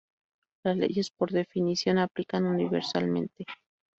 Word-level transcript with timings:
Las 0.63 0.77
leyes 0.77 1.11
por 1.11 1.29
definición 1.31 1.99
aplican 1.99 2.47
universalmente. 2.47 3.45